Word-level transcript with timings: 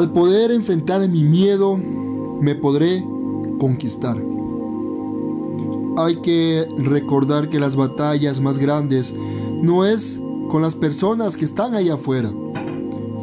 Al 0.00 0.12
poder 0.12 0.50
enfrentar 0.50 1.06
mi 1.10 1.24
miedo, 1.24 1.76
me 1.76 2.54
podré 2.54 3.04
conquistar. 3.58 4.16
Hay 5.98 6.16
que 6.22 6.66
recordar 6.78 7.50
que 7.50 7.60
las 7.60 7.76
batallas 7.76 8.40
más 8.40 8.56
grandes 8.56 9.14
no 9.62 9.84
es 9.84 10.18
con 10.48 10.62
las 10.62 10.74
personas 10.74 11.36
que 11.36 11.44
están 11.44 11.74
ahí 11.74 11.90
afuera. 11.90 12.32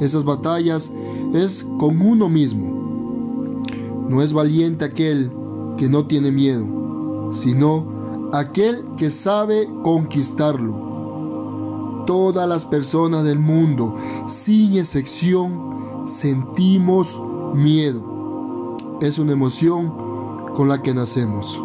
Esas 0.02 0.24
batallas 0.24 0.92
es 1.34 1.66
con 1.80 2.00
uno 2.00 2.30
mismo. 2.30 3.64
No 4.08 4.22
es 4.22 4.32
valiente 4.32 4.86
aquel 4.86 5.32
que 5.78 5.90
no 5.90 6.06
tiene 6.06 6.32
miedo, 6.32 7.32
sino 7.32 8.30
aquel 8.34 8.84
que 8.98 9.10
sabe 9.10 9.68
conquistarlo. 9.84 12.04
Todas 12.06 12.48
las 12.48 12.68
personas 12.68 13.24
del 13.24 13.40
mundo, 13.40 13.96
sin 14.28 14.78
excepción, 14.78 15.67
sentimos 16.08 17.22
miedo. 17.54 18.78
Es 19.02 19.20
una 19.20 19.34
emoción 19.34 19.94
con 20.56 20.70
la 20.70 20.82
que 20.82 20.94
nacemos. 20.94 21.62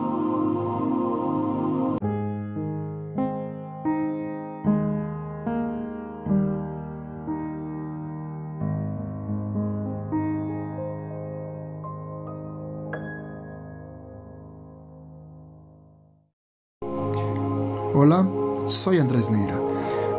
Hola, 17.95 18.29
soy 18.66 18.98
Andrés 18.98 19.30
Neira. 19.30 19.60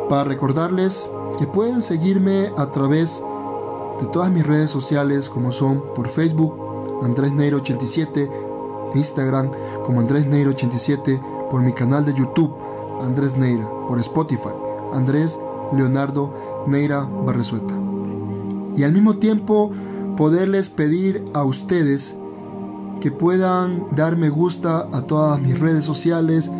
Para 0.08 0.24
recordarles 0.24 1.08
que 1.38 1.46
pueden 1.46 1.82
seguirme 1.82 2.50
a 2.56 2.70
través 2.70 3.20
de 3.20 3.33
todas 4.12 4.30
mis 4.30 4.46
redes 4.46 4.70
sociales 4.70 5.28
como 5.28 5.52
son 5.52 5.82
por 5.94 6.08
Facebook 6.08 6.54
Andrés 7.02 7.32
Neira 7.32 7.56
87, 7.56 8.30
Instagram 8.94 9.50
como 9.84 10.00
Andrés 10.00 10.26
Neira 10.26 10.50
87, 10.50 11.20
por 11.50 11.62
mi 11.62 11.72
canal 11.72 12.04
de 12.04 12.14
YouTube 12.14 12.54
Andrés 13.02 13.36
Neira, 13.36 13.68
por 13.88 13.98
Spotify 14.00 14.54
Andrés 14.92 15.38
Leonardo 15.72 16.64
Neira 16.66 17.00
Barresueta. 17.00 17.74
Y 18.76 18.82
al 18.82 18.92
mismo 18.92 19.14
tiempo 19.14 19.70
poderles 20.16 20.70
pedir 20.70 21.24
a 21.32 21.44
ustedes 21.44 22.16
que 23.00 23.10
puedan 23.10 23.84
dar 23.94 24.16
me 24.16 24.30
gusta 24.30 24.88
a 24.92 25.02
todas 25.02 25.40
mis 25.40 25.58
redes 25.58 25.84
sociales, 25.84 26.50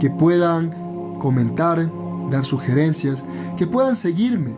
que 0.00 0.10
puedan 0.10 1.18
comentar, 1.18 1.90
dar 2.30 2.44
sugerencias, 2.44 3.24
que 3.56 3.66
puedan 3.66 3.96
seguirme, 3.96 4.52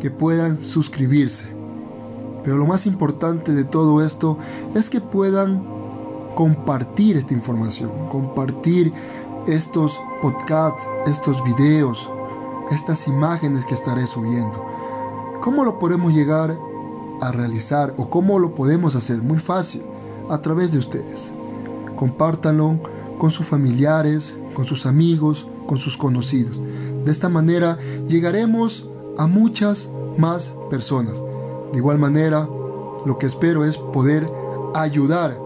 que 0.00 0.10
puedan 0.10 0.62
suscribirse. 0.62 1.53
Pero 2.44 2.58
lo 2.58 2.66
más 2.66 2.86
importante 2.86 3.52
de 3.52 3.64
todo 3.64 4.04
esto 4.04 4.38
es 4.74 4.90
que 4.90 5.00
puedan 5.00 5.66
compartir 6.34 7.16
esta 7.16 7.32
información, 7.32 7.90
compartir 8.10 8.92
estos 9.46 10.00
podcasts, 10.20 10.86
estos 11.06 11.42
videos, 11.44 12.10
estas 12.70 13.08
imágenes 13.08 13.64
que 13.64 13.74
estaré 13.74 14.06
subiendo. 14.06 14.64
¿Cómo 15.40 15.64
lo 15.64 15.78
podemos 15.78 16.12
llegar 16.12 16.56
a 17.20 17.32
realizar 17.32 17.94
o 17.96 18.10
cómo 18.10 18.38
lo 18.38 18.54
podemos 18.54 18.94
hacer? 18.96 19.22
Muy 19.22 19.38
fácil, 19.38 19.82
a 20.30 20.40
través 20.40 20.72
de 20.72 20.78
ustedes. 20.78 21.32
Compártanlo 21.96 22.78
con 23.18 23.30
sus 23.30 23.46
familiares, 23.46 24.36
con 24.54 24.64
sus 24.64 24.86
amigos, 24.86 25.46
con 25.66 25.78
sus 25.78 25.96
conocidos. 25.96 26.60
De 27.04 27.12
esta 27.12 27.28
manera 27.28 27.78
llegaremos 28.06 28.88
a 29.18 29.26
muchas 29.26 29.90
más 30.18 30.54
personas. 30.70 31.22
De 31.72 31.78
igual 31.78 31.98
manera, 31.98 32.48
lo 33.06 33.18
que 33.18 33.26
espero 33.26 33.64
es 33.64 33.78
poder 33.78 34.30
ayudar 34.74 35.38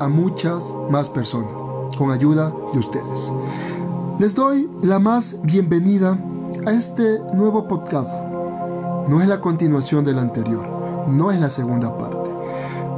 a 0.00 0.08
muchas 0.08 0.76
más 0.90 1.08
personas 1.08 1.52
con 1.96 2.10
ayuda 2.10 2.52
de 2.72 2.78
ustedes. 2.78 3.32
Les 4.18 4.34
doy 4.34 4.68
la 4.82 4.98
más 4.98 5.36
bienvenida 5.42 6.18
a 6.66 6.72
este 6.72 7.20
nuevo 7.34 7.66
podcast. 7.68 8.24
No 9.08 9.20
es 9.20 9.28
la 9.28 9.40
continuación 9.40 10.04
del 10.04 10.18
anterior, 10.18 10.66
no 11.08 11.30
es 11.30 11.40
la 11.40 11.50
segunda 11.50 11.96
parte, 11.96 12.30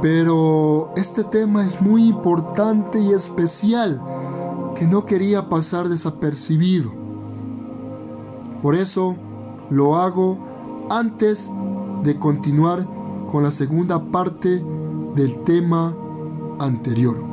pero 0.01 0.91
este 0.95 1.23
tema 1.23 1.65
es 1.65 1.79
muy 1.81 2.07
importante 2.07 2.99
y 2.99 3.11
especial 3.11 4.01
que 4.75 4.87
no 4.87 5.05
quería 5.05 5.49
pasar 5.49 5.89
desapercibido. 5.89 6.91
Por 8.61 8.75
eso 8.75 9.15
lo 9.69 9.97
hago 9.97 10.37
antes 10.89 11.49
de 12.03 12.17
continuar 12.17 12.87
con 13.29 13.43
la 13.43 13.51
segunda 13.51 14.03
parte 14.11 14.63
del 15.15 15.43
tema 15.43 15.95
anterior. 16.59 17.29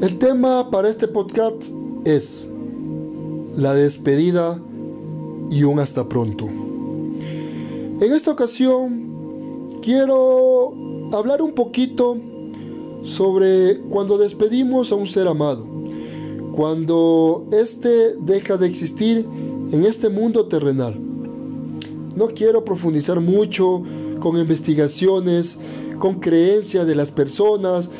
El 0.00 0.18
tema 0.18 0.68
para 0.68 0.88
este 0.88 1.06
podcast 1.06 1.62
es 2.04 2.48
la 3.56 3.72
despedida 3.74 4.60
y 5.52 5.64
un 5.64 5.78
hasta 5.78 6.08
pronto. 6.08 6.46
En 6.46 8.12
esta 8.12 8.30
ocasión 8.30 9.80
quiero 9.82 10.72
hablar 11.12 11.42
un 11.42 11.52
poquito 11.52 12.16
sobre 13.02 13.78
cuando 13.90 14.16
despedimos 14.16 14.92
a 14.92 14.94
un 14.94 15.06
ser 15.06 15.28
amado, 15.28 15.66
cuando 16.56 17.46
éste 17.52 18.16
deja 18.16 18.56
de 18.56 18.66
existir 18.66 19.26
en 19.70 19.84
este 19.84 20.08
mundo 20.08 20.46
terrenal. 20.46 20.98
No 22.16 22.28
quiero 22.28 22.64
profundizar 22.64 23.20
mucho 23.20 23.82
con 24.20 24.38
investigaciones, 24.38 25.58
con 25.98 26.20
creencias 26.20 26.86
de 26.86 26.94
las 26.94 27.10
personas, 27.10 27.90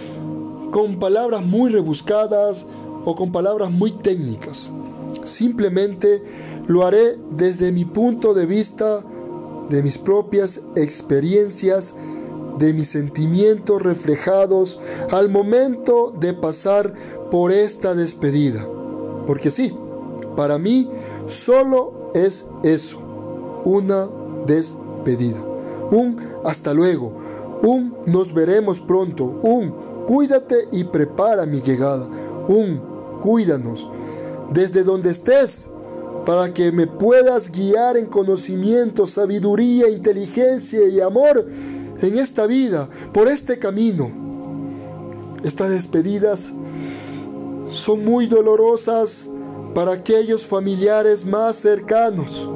con 0.71 0.99
palabras 0.99 1.45
muy 1.45 1.71
rebuscadas 1.71 2.67
o 3.05 3.15
con 3.15 3.31
palabras 3.31 3.71
muy 3.71 3.91
técnicas. 3.91 4.73
Simplemente 5.25 6.23
lo 6.67 6.87
haré 6.87 7.17
desde 7.31 7.73
mi 7.73 7.85
punto 7.85 8.35
de 8.35 8.47
vista, 8.47 9.03
de 9.69 9.83
mis 9.83 9.99
propias 9.99 10.61
experiencias, 10.77 11.95
de 12.59 12.75
mis 12.75 12.89
sentimientos 12.89 13.83
reflejados 13.83 14.79
al 15.11 15.31
momento 15.31 16.13
de 16.19 16.35
pasar 16.35 16.93
por 17.31 17.51
esta 17.51 17.95
despedida. 17.95 18.67
Porque 19.27 19.51
sí, 19.51 19.77
para 20.37 20.59
mí 20.59 20.89
solo 21.27 22.11
es 22.15 22.47
eso, 22.63 22.99
una 23.65 24.09
despedida. 24.47 25.43
Un 25.91 26.17
hasta 26.45 26.75
luego, 26.75 27.13
un 27.63 27.95
nos 28.07 28.33
veremos 28.35 28.81
pronto, 28.81 29.25
un 29.25 29.93
Cuídate 30.07 30.69
y 30.73 30.85
prepara 30.85 31.47
mi 31.47 31.61
llegada. 31.61 32.09
Un, 32.49 32.81
cuídanos 33.23 33.89
desde 34.53 34.83
donde 34.83 35.11
estés 35.11 35.71
para 36.25 36.53
que 36.53 36.71
me 36.71 36.87
puedas 36.87 37.51
guiar 37.51 37.97
en 37.97 38.07
conocimiento, 38.07 39.07
sabiduría, 39.07 39.89
inteligencia 39.89 40.89
y 40.89 41.01
amor 41.01 41.47
en 42.01 42.19
esta 42.19 42.47
vida, 42.47 42.89
por 43.13 43.29
este 43.29 43.59
camino. 43.59 44.11
Estas 45.45 45.71
despedidas 45.71 46.53
son 47.71 48.05
muy 48.05 48.27
dolorosas 48.27 49.29
para 49.75 49.93
aquellos 49.93 50.47
familiares 50.47 51.25
más 51.25 51.57
cercanos, 51.57 52.49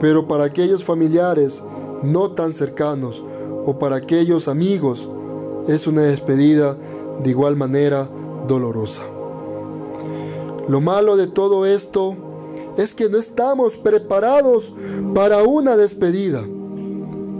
pero 0.00 0.26
para 0.26 0.44
aquellos 0.44 0.82
familiares 0.82 1.62
no 2.02 2.32
tan 2.32 2.52
cercanos 2.52 3.22
o 3.66 3.78
para 3.78 3.96
aquellos 3.96 4.48
amigos 4.48 5.08
es 5.68 5.86
una 5.86 6.02
despedida 6.02 6.76
de 7.22 7.30
igual 7.30 7.56
manera 7.56 8.08
dolorosa. 8.48 9.02
Lo 10.68 10.80
malo 10.80 11.16
de 11.16 11.26
todo 11.26 11.66
esto 11.66 12.16
es 12.76 12.94
que 12.94 13.08
no 13.08 13.18
estamos 13.18 13.76
preparados 13.76 14.72
para 15.14 15.42
una 15.42 15.76
despedida. 15.76 16.44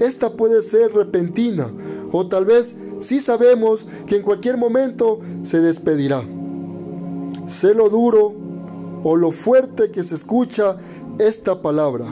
Esta 0.00 0.32
puede 0.32 0.62
ser 0.62 0.92
repentina 0.92 1.70
o 2.12 2.26
tal 2.26 2.44
vez 2.44 2.76
sí 3.00 3.20
sabemos 3.20 3.86
que 4.06 4.16
en 4.16 4.22
cualquier 4.22 4.56
momento 4.56 5.20
se 5.44 5.60
despedirá. 5.60 6.22
Sé 7.46 7.75
lo 7.75 7.88
duro 7.88 8.32
o 9.02 9.16
lo 9.16 9.32
fuerte 9.32 9.90
que 9.90 10.02
se 10.02 10.14
escucha 10.14 10.76
esta 11.19 11.60
palabra. 11.60 12.06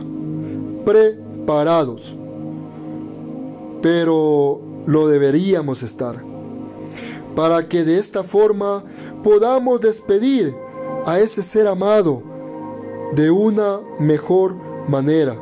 Preparados. 0.84 2.14
Pero 3.80 4.60
lo 4.86 5.08
deberíamos 5.08 5.82
estar, 5.82 6.22
para 7.34 7.68
que 7.68 7.84
de 7.84 7.98
esta 7.98 8.22
forma 8.22 8.84
podamos 9.22 9.80
despedir 9.80 10.54
a 11.06 11.18
ese 11.18 11.42
ser 11.42 11.66
amado 11.66 12.31
de 13.14 13.30
una 13.30 13.80
mejor 13.98 14.54
manera, 14.88 15.36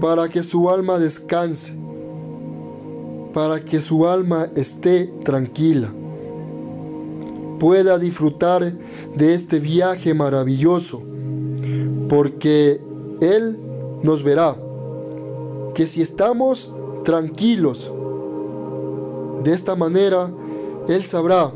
para 0.00 0.28
que 0.28 0.42
su 0.42 0.68
alma 0.68 0.98
descanse, 0.98 1.72
para 3.32 3.60
que 3.60 3.80
su 3.80 4.06
alma 4.06 4.50
esté 4.56 5.06
tranquila, 5.24 5.92
pueda 7.58 7.98
disfrutar 7.98 8.72
de 9.14 9.34
este 9.34 9.60
viaje 9.60 10.12
maravilloso, 10.12 11.02
porque 12.08 12.80
Él 13.20 13.58
nos 14.02 14.22
verá 14.22 14.56
que 15.74 15.86
si 15.86 16.02
estamos 16.02 16.74
tranquilos, 17.04 17.92
de 19.44 19.52
esta 19.52 19.76
manera, 19.76 20.30
Él 20.88 21.04
sabrá 21.04 21.52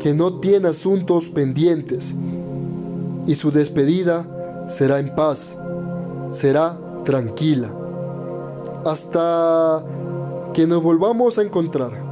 que 0.00 0.12
no 0.12 0.40
tiene 0.40 0.68
asuntos 0.68 1.30
pendientes 1.30 2.14
y 3.26 3.34
su 3.34 3.50
despedida 3.50 4.24
será 4.68 5.00
en 5.00 5.14
paz, 5.14 5.56
será 6.30 6.78
tranquila, 7.04 7.70
hasta 8.84 9.84
que 10.54 10.66
nos 10.66 10.82
volvamos 10.82 11.38
a 11.38 11.42
encontrar. 11.42 12.06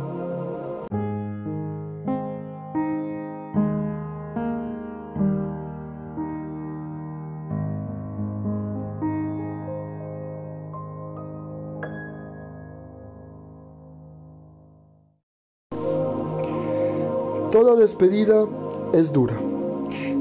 Toda 17.51 17.77
despedida 17.77 18.47
es 18.93 19.13
dura, 19.13 19.37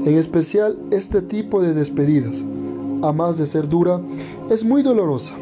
en 0.04 0.18
especial 0.18 0.78
este 0.90 1.22
tipo 1.22 1.62
de 1.62 1.72
despedidas, 1.72 2.44
a 3.02 3.12
más 3.12 3.38
de 3.38 3.46
ser 3.46 3.68
dura, 3.68 4.00
es 4.50 4.64
muy 4.64 4.82
dolorosa, 4.82 5.34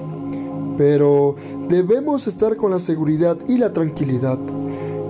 pero 0.76 1.35
debemos 1.69 2.26
estar 2.26 2.56
con 2.56 2.70
la 2.70 2.79
seguridad 2.79 3.37
y 3.49 3.59
la 3.59 3.73
tranquilidad 3.73 4.38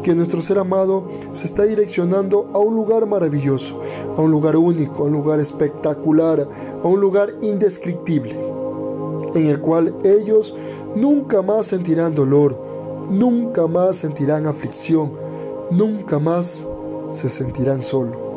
que 0.02 0.14
nuestro 0.14 0.42
ser 0.42 0.58
amado 0.58 1.04
se 1.32 1.46
está 1.46 1.62
direccionando 1.62 2.50
a 2.54 2.58
un 2.58 2.74
lugar 2.74 3.06
maravilloso, 3.06 3.80
a 4.16 4.20
un 4.20 4.30
lugar 4.30 4.56
único, 4.56 5.04
a 5.04 5.06
un 5.06 5.12
lugar 5.12 5.38
espectacular, 5.38 6.48
a 6.82 6.88
un 6.88 7.00
lugar 7.00 7.34
indescriptible, 7.42 8.34
en 9.34 9.46
el 9.46 9.60
cual 9.60 9.94
ellos 10.02 10.54
nunca 10.96 11.42
más 11.42 11.66
sentirán 11.66 12.14
dolor, 12.14 12.58
nunca 13.10 13.66
más 13.66 13.96
sentirán 13.96 14.46
aflicción, 14.46 15.12
nunca 15.70 16.18
más 16.18 16.66
se 17.10 17.28
sentirán 17.28 17.80
solo. 17.80 18.31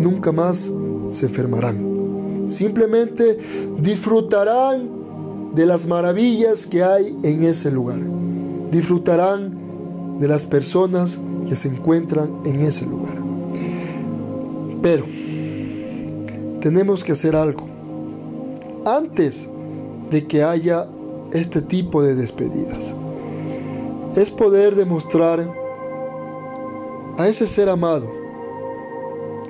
Nunca 0.00 0.32
más 0.32 0.72
se 1.10 1.26
enfermarán. 1.26 2.46
Simplemente 2.46 3.36
disfrutarán 3.78 5.52
de 5.54 5.66
las 5.66 5.86
maravillas 5.86 6.66
que 6.66 6.82
hay 6.82 7.14
en 7.22 7.44
ese 7.44 7.70
lugar. 7.70 8.00
Disfrutarán 8.72 10.18
de 10.18 10.26
las 10.26 10.46
personas 10.46 11.20
que 11.46 11.54
se 11.54 11.68
encuentran 11.68 12.30
en 12.46 12.60
ese 12.60 12.86
lugar. 12.86 13.18
Pero 14.80 15.04
tenemos 16.60 17.04
que 17.04 17.12
hacer 17.12 17.36
algo 17.36 17.68
antes 18.86 19.46
de 20.10 20.26
que 20.26 20.42
haya 20.42 20.88
este 21.32 21.60
tipo 21.60 22.02
de 22.02 22.14
despedidas. 22.14 22.94
Es 24.16 24.30
poder 24.30 24.76
demostrar 24.76 25.46
a 27.18 27.28
ese 27.28 27.46
ser 27.46 27.68
amado 27.68 28.19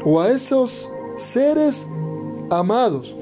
o 0.04 0.20
a 0.20 0.30
esos 0.30 0.88
seres 1.16 1.86
amados 2.50 3.14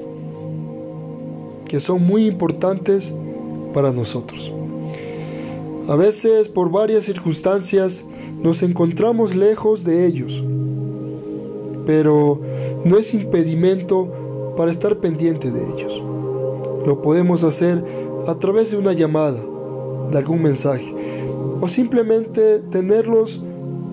que 1.67 1.79
son 1.79 2.05
muy 2.05 2.25
importantes 2.25 3.13
para 3.73 3.91
nosotros. 3.91 4.51
A 5.87 5.95
veces 5.95 6.47
por 6.47 6.71
varias 6.71 7.05
circunstancias 7.05 8.05
nos 8.41 8.63
encontramos 8.63 9.35
lejos 9.35 9.83
de 9.83 10.05
ellos, 10.05 10.43
pero 11.85 12.39
no 12.83 12.97
es 12.97 13.13
impedimento 13.13 14.53
para 14.57 14.71
estar 14.71 14.97
pendiente 14.97 15.51
de 15.51 15.61
ellos. 15.73 16.01
Lo 16.85 17.01
podemos 17.01 17.43
hacer 17.43 17.83
a 18.27 18.35
través 18.35 18.71
de 18.71 18.77
una 18.77 18.93
llamada, 18.93 19.39
de 20.11 20.17
algún 20.17 20.41
mensaje, 20.41 20.93
o 21.61 21.67
simplemente 21.67 22.59
tenerlos 22.71 23.41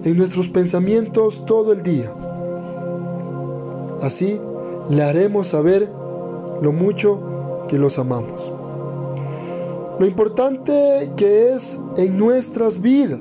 en 0.04 0.16
nuestros 0.16 0.48
pensamientos 0.48 1.44
todo 1.46 1.72
el 1.72 1.82
día. 1.82 2.12
Así 4.02 4.40
le 4.88 5.02
haremos 5.02 5.48
saber 5.48 5.90
lo 6.60 6.72
mucho 6.72 7.66
que 7.68 7.78
los 7.78 7.98
amamos. 7.98 8.52
Lo 9.98 10.06
importante 10.06 11.10
que 11.16 11.54
es 11.54 11.78
en 11.96 12.18
nuestras 12.18 12.80
vidas. 12.80 13.20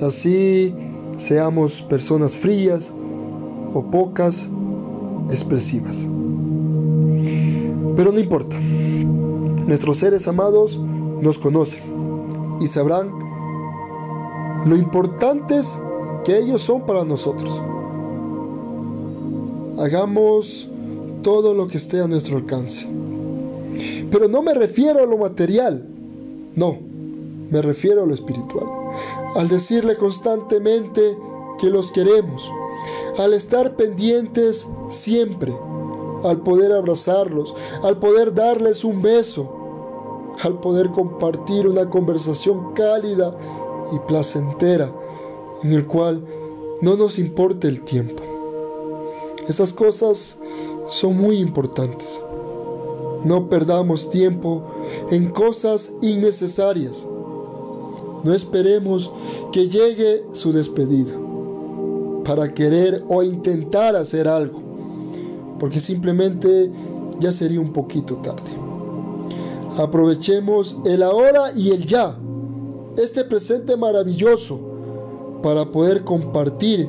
Así 0.00 0.74
seamos 1.18 1.82
personas 1.82 2.34
frías 2.34 2.90
o 3.74 3.82
pocas 3.82 4.48
expresivas. 5.30 5.96
Pero 7.96 8.10
no 8.10 8.18
importa. 8.18 8.56
Nuestros 9.66 9.98
seres 9.98 10.26
amados 10.26 10.78
nos 11.20 11.38
conocen 11.38 11.82
y 12.60 12.66
sabrán 12.66 13.10
lo 14.64 14.76
importantes 14.76 15.78
que 16.24 16.38
ellos 16.38 16.62
son 16.62 16.82
para 16.82 17.04
nosotros. 17.04 17.62
Hagamos 19.82 20.68
todo 21.24 21.54
lo 21.54 21.66
que 21.66 21.76
esté 21.76 21.98
a 21.98 22.06
nuestro 22.06 22.36
alcance. 22.36 22.86
Pero 24.12 24.28
no 24.28 24.40
me 24.40 24.54
refiero 24.54 25.00
a 25.00 25.06
lo 25.06 25.18
material, 25.18 25.84
no, 26.54 26.78
me 27.50 27.60
refiero 27.60 28.04
a 28.04 28.06
lo 28.06 28.14
espiritual. 28.14 28.64
Al 29.34 29.48
decirle 29.48 29.96
constantemente 29.96 31.18
que 31.58 31.68
los 31.68 31.90
queremos, 31.90 32.48
al 33.18 33.34
estar 33.34 33.74
pendientes 33.74 34.68
siempre, 34.88 35.52
al 36.22 36.42
poder 36.42 36.70
abrazarlos, 36.70 37.52
al 37.82 37.98
poder 37.98 38.34
darles 38.34 38.84
un 38.84 39.02
beso, 39.02 39.50
al 40.44 40.60
poder 40.60 40.90
compartir 40.90 41.66
una 41.66 41.90
conversación 41.90 42.72
cálida 42.74 43.36
y 43.92 43.98
placentera 44.06 44.92
en 45.64 45.72
el 45.72 45.86
cual 45.88 46.24
no 46.80 46.96
nos 46.96 47.18
importe 47.18 47.66
el 47.66 47.82
tiempo. 47.82 48.31
Esas 49.52 49.74
cosas 49.74 50.38
son 50.88 51.18
muy 51.18 51.36
importantes. 51.36 52.22
No 53.22 53.50
perdamos 53.50 54.08
tiempo 54.08 54.62
en 55.10 55.28
cosas 55.28 55.92
innecesarias. 56.00 57.06
No 58.24 58.32
esperemos 58.32 59.10
que 59.52 59.68
llegue 59.68 60.24
su 60.32 60.54
despedida 60.54 61.12
para 62.24 62.54
querer 62.54 63.04
o 63.10 63.22
intentar 63.22 63.94
hacer 63.94 64.26
algo, 64.26 64.62
porque 65.58 65.80
simplemente 65.80 66.72
ya 67.20 67.30
sería 67.30 67.60
un 67.60 67.74
poquito 67.74 68.14
tarde. 68.22 68.56
Aprovechemos 69.76 70.78
el 70.86 71.02
ahora 71.02 71.52
y 71.54 71.72
el 71.72 71.84
ya 71.84 72.18
este 72.96 73.22
presente 73.22 73.76
maravilloso 73.76 74.58
para 75.42 75.70
poder 75.70 76.04
compartir 76.04 76.88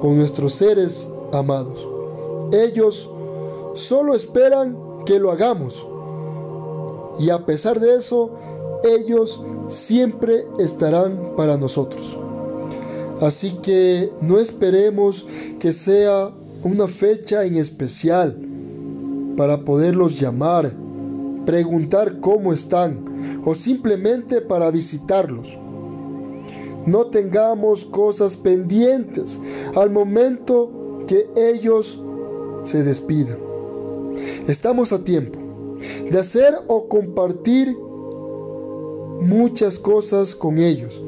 con 0.00 0.16
nuestros 0.16 0.54
seres 0.54 1.06
amados. 1.32 1.89
Ellos 2.52 3.08
solo 3.74 4.14
esperan 4.14 4.76
que 5.06 5.18
lo 5.18 5.30
hagamos. 5.30 5.86
Y 7.18 7.30
a 7.30 7.44
pesar 7.44 7.80
de 7.80 7.96
eso, 7.96 8.30
ellos 8.84 9.42
siempre 9.68 10.46
estarán 10.58 11.34
para 11.36 11.56
nosotros. 11.56 12.18
Así 13.20 13.58
que 13.62 14.10
no 14.22 14.38
esperemos 14.38 15.26
que 15.58 15.72
sea 15.72 16.30
una 16.64 16.88
fecha 16.88 17.44
en 17.44 17.56
especial 17.56 18.36
para 19.36 19.64
poderlos 19.64 20.18
llamar, 20.18 20.72
preguntar 21.44 22.20
cómo 22.20 22.52
están, 22.52 23.42
o 23.44 23.54
simplemente 23.54 24.40
para 24.40 24.70
visitarlos. 24.70 25.58
No 26.86 27.06
tengamos 27.06 27.84
cosas 27.84 28.36
pendientes 28.36 29.38
al 29.74 29.90
momento 29.90 31.04
que 31.06 31.28
ellos 31.36 32.02
se 32.70 32.84
despidan. 32.84 33.38
Estamos 34.46 34.92
a 34.92 35.02
tiempo 35.02 35.38
de 36.10 36.18
hacer 36.18 36.54
o 36.68 36.88
compartir 36.88 37.76
muchas 39.20 39.78
cosas 39.78 40.34
con 40.34 40.58
ellos 40.58 41.02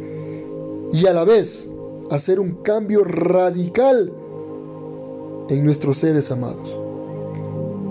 y 0.92 1.06
a 1.06 1.12
la 1.12 1.24
vez 1.24 1.68
hacer 2.10 2.40
un 2.40 2.56
cambio 2.62 3.04
radical 3.04 4.12
en 5.48 5.64
nuestros 5.64 5.98
seres 5.98 6.30
amados. 6.30 6.76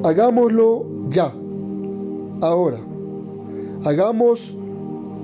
Hagámoslo 0.03 0.85
ya, 1.09 1.33
ahora. 2.41 2.79
Hagamos 3.83 4.53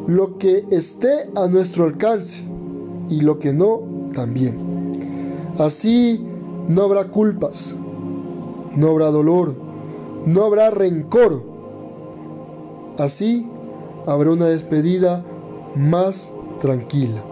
lo 0.08 0.38
que 0.38 0.66
esté 0.72 1.30
a 1.36 1.48
nuestro 1.48 1.86
alcance 1.86 2.44
y 3.10 3.22
lo 3.22 3.39
que 3.39 3.51
no 3.54 3.82
también. 4.13 4.94
Así 5.58 6.24
no 6.70 6.84
habrá 6.84 7.06
culpas, 7.10 7.75
no 8.77 8.91
habrá 8.91 9.07
dolor, 9.07 9.53
no 10.25 10.46
habrá 10.46 10.69
rencor, 10.72 11.57
Así 12.98 13.48
habrá 14.07 14.31
una 14.31 14.46
despedida 14.46 15.24
más 15.75 16.31
tranquila, 16.60 17.24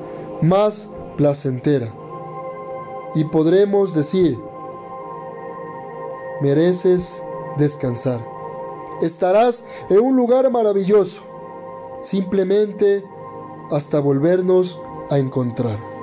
más 0.42 0.88
placentera. 1.18 1.92
Y 3.16 3.24
podremos 3.24 3.96
decir, 3.96 4.38
mereces 6.42 7.22
descansar. 7.58 8.24
Estarás 9.02 9.64
en 9.90 10.00
un 10.00 10.16
lugar 10.16 10.52
maravilloso, 10.52 11.24
simplemente 12.04 13.04
hasta 13.72 14.00
volvernos 14.00 14.80
a 15.10 15.18
encontrar. 15.18 15.95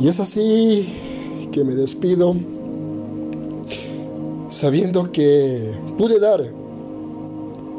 Y 0.00 0.08
es 0.08 0.18
así 0.18 0.88
que 1.52 1.62
me 1.62 1.74
despido 1.74 2.34
sabiendo 4.48 5.12
que 5.12 5.74
pude 5.98 6.18
dar 6.18 6.42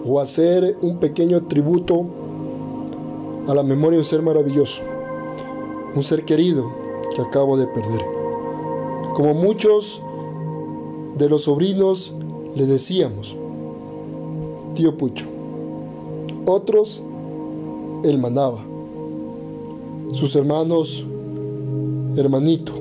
o 0.06 0.20
hacer 0.20 0.78
un 0.84 1.00
pequeño 1.00 1.48
tributo 1.48 2.06
a 3.48 3.56
la 3.56 3.64
memoria 3.64 3.98
de 3.98 4.04
un 4.04 4.06
ser 4.06 4.22
maravilloso, 4.22 4.84
un 5.96 6.04
ser 6.04 6.24
querido 6.24 6.72
que 7.16 7.24
acabo 7.24 7.58
de 7.58 7.66
perder. 7.66 8.02
Como 9.16 9.34
muchos 9.34 10.00
de 11.18 11.28
los 11.28 11.46
sobrinos 11.46 12.14
le 12.56 12.68
decíamos, 12.68 13.36
tío 14.76 14.96
Pucho, 14.96 15.26
otros 16.46 17.02
el 18.04 18.20
manaba, 18.20 18.64
sus 20.14 20.36
hermanos 20.36 21.06
hermanito 22.16 22.74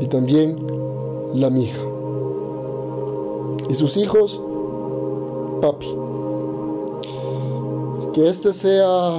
y 0.00 0.06
también 0.06 0.56
la 1.34 1.50
mija. 1.50 1.80
Y 3.68 3.74
sus 3.74 3.96
hijos, 3.96 4.40
papi. 5.60 5.86
Que 8.12 8.28
este 8.28 8.52
sea 8.52 9.18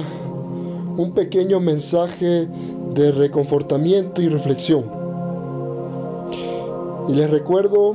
un 0.96 1.12
pequeño 1.12 1.60
mensaje 1.60 2.48
de 2.94 3.12
reconfortamiento 3.12 4.22
y 4.22 4.28
reflexión. 4.28 4.84
Y 7.08 7.12
les 7.14 7.30
recuerdo, 7.30 7.94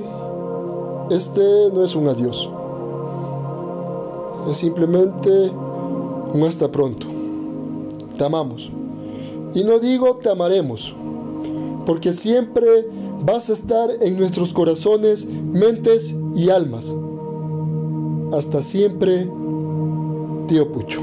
este 1.09 1.69
no 1.73 1.83
es 1.83 1.95
un 1.95 2.07
adiós. 2.07 2.49
Es 4.49 4.57
simplemente 4.57 5.51
un 6.33 6.43
hasta 6.43 6.71
pronto. 6.71 7.07
Te 8.17 8.25
amamos. 8.25 8.71
Y 9.53 9.63
no 9.63 9.79
digo 9.79 10.17
te 10.17 10.29
amaremos, 10.29 10.95
porque 11.85 12.13
siempre 12.13 12.87
vas 13.23 13.49
a 13.49 13.53
estar 13.53 13.89
en 14.01 14.17
nuestros 14.17 14.53
corazones, 14.53 15.25
mentes 15.25 16.15
y 16.35 16.49
almas. 16.49 16.95
Hasta 18.31 18.61
siempre, 18.61 19.29
tío 20.47 20.71
Pucho. 20.71 21.01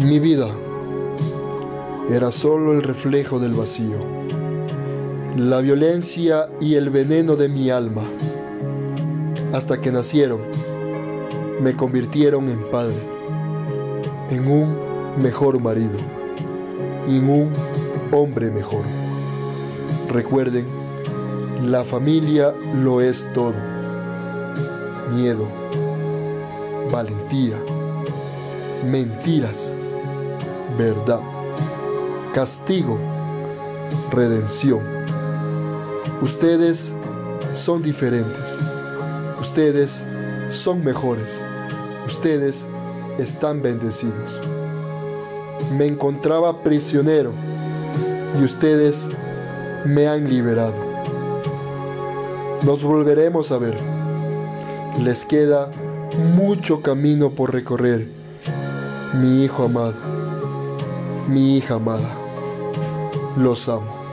Mi 0.00 0.18
vida 0.18 0.63
era 2.10 2.30
solo 2.30 2.72
el 2.72 2.82
reflejo 2.82 3.38
del 3.38 3.52
vacío, 3.52 3.96
la 5.36 5.60
violencia 5.60 6.50
y 6.60 6.74
el 6.74 6.90
veneno 6.90 7.34
de 7.34 7.48
mi 7.48 7.70
alma. 7.70 8.02
Hasta 9.54 9.80
que 9.80 9.90
nacieron, 9.90 10.40
me 11.62 11.74
convirtieron 11.74 12.48
en 12.50 12.70
padre, 12.70 12.98
en 14.28 14.50
un 14.50 14.76
mejor 15.22 15.60
marido 15.60 15.96
y 17.08 17.18
en 17.18 17.30
un 17.30 17.52
hombre 18.12 18.50
mejor. 18.50 18.84
Recuerden, 20.10 20.66
la 21.64 21.84
familia 21.84 22.52
lo 22.82 23.00
es 23.00 23.26
todo. 23.32 23.54
Miedo, 25.14 25.48
valentía, 26.90 27.56
mentiras, 28.84 29.72
verdad 30.76 31.33
castigo, 32.34 32.98
redención. 34.10 34.80
Ustedes 36.20 36.92
son 37.52 37.80
diferentes. 37.80 38.56
Ustedes 39.40 40.04
son 40.50 40.82
mejores. 40.82 41.40
Ustedes 42.06 42.66
están 43.18 43.62
bendecidos. 43.62 44.40
Me 45.78 45.86
encontraba 45.86 46.60
prisionero 46.64 47.30
y 48.40 48.42
ustedes 48.42 49.06
me 49.84 50.08
han 50.08 50.28
liberado. 50.28 50.74
Nos 52.66 52.82
volveremos 52.82 53.52
a 53.52 53.58
ver. 53.58 53.78
Les 55.04 55.24
queda 55.24 55.70
mucho 56.34 56.82
camino 56.82 57.30
por 57.30 57.52
recorrer, 57.52 58.08
mi 59.20 59.44
hijo 59.44 59.64
amado, 59.64 59.94
mi 61.28 61.56
hija 61.56 61.74
amada. 61.74 62.23
Los 63.36 63.68
amo. 63.68 64.03